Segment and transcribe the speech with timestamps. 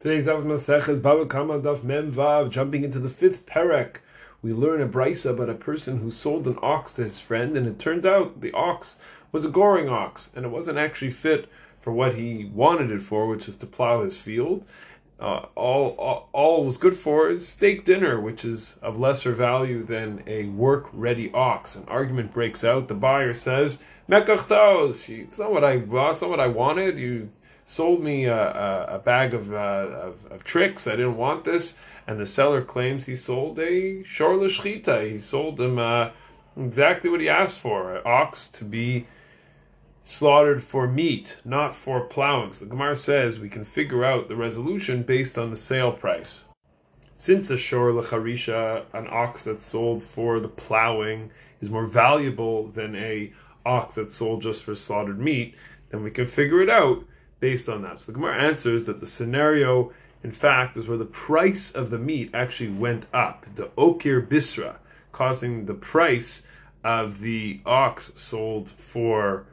[0.00, 2.48] Today's Daf Masech is Baba Kama Daf Mem Vav.
[2.48, 3.96] Jumping into the fifth perek,
[4.40, 7.66] we learn a brisa about a person who sold an ox to his friend, and
[7.66, 8.96] it turned out the ox
[9.30, 13.26] was a goring ox, and it wasn't actually fit for what he wanted it for,
[13.26, 14.64] which is to plow his field.
[15.20, 19.84] Uh, all, all, all was good for is steak dinner, which is of lesser value
[19.84, 21.76] than a work ready ox.
[21.76, 22.88] An argument breaks out.
[22.88, 26.98] The buyer says, "Mekach ta'os, it's not what I, it's not what I wanted.
[26.98, 27.28] You
[27.70, 30.86] sold me a, a, a bag of, uh, of, of tricks.
[30.86, 31.76] I didn't want this."
[32.06, 35.08] And the seller claims he sold a shor l'shchita.
[35.08, 36.10] He sold him uh,
[36.56, 39.06] exactly what he asked for: an ox to be
[40.02, 42.52] slaughtered for meat, not for plowing.
[42.52, 46.44] So the Gemara says we can figure out the resolution based on the sale price.
[47.14, 51.30] Since a shor lecharisha, an ox that's sold for the plowing,
[51.60, 53.32] is more valuable than a
[53.64, 55.54] ox that's sold just for slaughtered meat,
[55.90, 57.04] then we can figure it out
[57.40, 58.00] based on that.
[58.00, 61.98] So the Gemara answers that the scenario, in fact, is where the price of the
[61.98, 64.76] meat actually went up, the okir bisra,
[65.12, 66.42] causing the price
[66.84, 69.46] of the ox sold for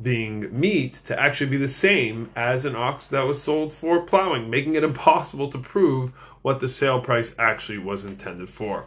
[0.00, 4.48] being meat to actually be the same as an ox that was sold for plowing,
[4.48, 6.10] making it impossible to prove
[6.42, 8.86] what the sale price actually was intended for.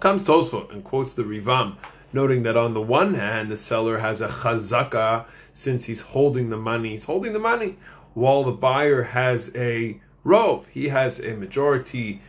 [0.00, 1.76] Comes Tosfot and quotes the Rivam,
[2.12, 6.56] noting that on the one hand, the seller has a chazaka since he's holding the
[6.56, 7.76] money, he's holding the money,
[8.14, 12.20] while the buyer has a rove, he has a majority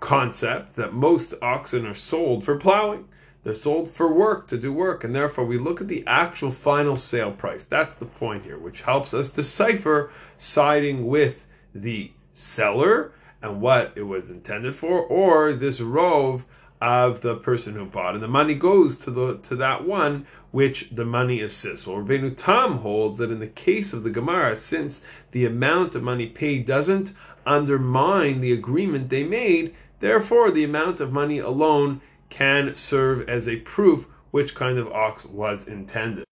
[0.00, 3.08] concept that most oxen are sold for plowing.
[3.44, 6.96] They're sold for work, to do work, and therefore we look at the actual final
[6.96, 7.64] sale price.
[7.64, 14.02] That's the point here, which helps us decipher siding with the seller and what it
[14.02, 16.46] was intended for, or this rove
[16.82, 20.90] of the person who bought, and the money goes to the to that one which
[20.90, 21.86] the money assists.
[21.86, 26.02] Well, Rabbeinu Tam holds that in the case of the Gemara, since the amount of
[26.02, 27.12] money paid doesn't
[27.46, 33.60] undermine the agreement they made, therefore the amount of money alone can serve as a
[33.60, 36.26] proof which kind of ox was intended.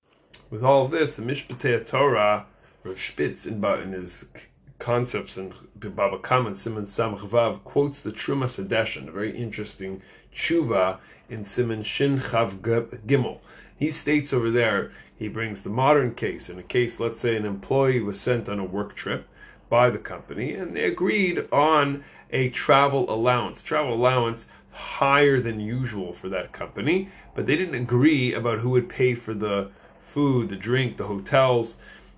[0.50, 2.46] With all of this, the Mishpatei Torah,
[2.82, 4.26] Rav Spitz in, in his
[4.80, 10.02] concepts and Baba Kama Siman Samach Vav quotes the Terumas HaDeshen, a very interesting
[10.34, 10.98] tshuva
[11.28, 13.40] in Siman Shin Chav Gimel.
[13.76, 16.48] He states over there, he brings the modern case.
[16.48, 19.26] In a case, let's say an employee was sent on a work trip
[19.68, 23.62] by the company and they agreed on a travel allowance.
[23.62, 28.88] Travel allowance higher than usual for that company, but they didn't agree about who would
[28.88, 31.76] pay for the food, the drink, the hotels.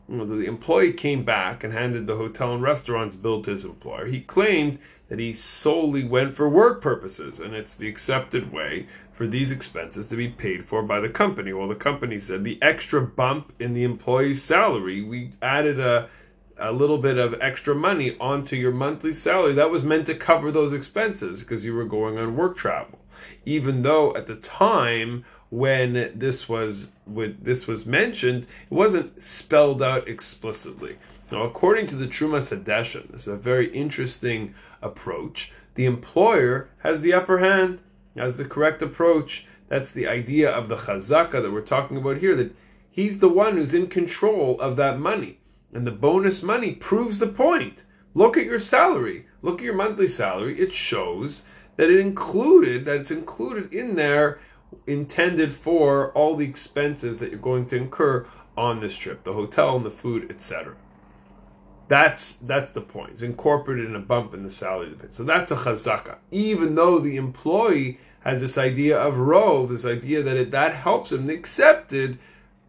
[0.09, 3.65] You know, the employee came back and handed the hotel and restaurants bill to his
[3.65, 4.07] employer.
[4.07, 4.79] He claimed
[5.13, 10.07] that he solely went for work purposes, and it's the accepted way for these expenses
[10.07, 11.53] to be paid for by the company.
[11.53, 16.09] Well, the company said the extra bump in the employee's salary, we added a
[16.57, 19.53] a little bit of extra money onto your monthly salary.
[19.53, 22.99] That was meant to cover those expenses because you were going on work travel.
[23.45, 29.83] Even though at the time when this was when this was mentioned it wasn't spelled
[29.83, 30.97] out explicitly
[31.33, 37.01] now according to the Terumas HaDeshen this is a very interesting approach the employer has
[37.01, 37.83] the upper hand
[38.17, 42.37] has the correct approach that's the idea of the chazaka that we're talking about here
[42.37, 42.55] that
[42.91, 45.39] he's the one who's in control of that money
[45.73, 47.85] and the bonus money proves the point.
[48.15, 49.27] Look at your salary.
[49.41, 50.61] Look at your monthly salary.
[50.61, 51.45] It shows
[51.77, 54.39] that it included, that it's included in there,
[54.87, 58.27] intended for all the expenses that you're going to incur
[58.57, 60.75] on this trip, the hotel and the food, etc.
[61.93, 63.11] That's that's the point.
[63.11, 64.87] It's incorporated in a bump in the salary.
[64.87, 65.13] of the pit.
[65.13, 66.17] So that's a chazaka.
[66.31, 71.13] Even though the employee has this idea of rove, this idea that it, that helps
[71.13, 72.19] him, The accepted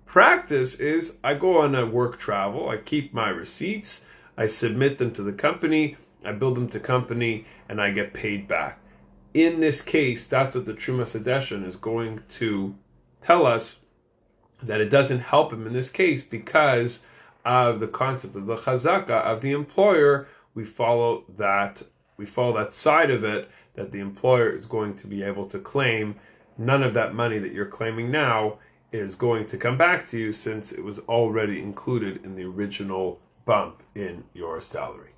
[0.05, 4.01] Practice is I go on a work travel, I keep my receipts,
[4.37, 5.95] I submit them to the company,
[6.25, 8.83] I build them to company, and I get paid back.
[9.33, 12.75] In this case, that's what the Terumas HaDeshen is going to
[13.21, 13.79] tell us
[14.61, 16.99] that it doesn't help him in this case because
[17.45, 20.27] of the concept of the chazaka of the employer.
[20.53, 21.83] We follow that
[22.17, 25.59] we follow that side of it that the employer is going to be able to
[25.59, 26.15] claim
[26.57, 28.59] none of that money that you're claiming now
[28.91, 33.19] is going to come back to you since it was already included in the original
[33.45, 35.09] bump in your salary.